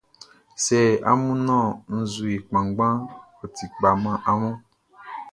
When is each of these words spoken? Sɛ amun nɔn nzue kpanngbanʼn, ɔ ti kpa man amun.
Sɛ 0.63 0.77
amun 1.09 1.37
nɔn 1.47 1.65
nzue 1.97 2.33
kpanngbanʼn, 2.47 2.99
ɔ 3.43 3.45
ti 3.55 3.65
kpa 3.75 3.89
man 4.03 4.17
amun. 4.31 4.55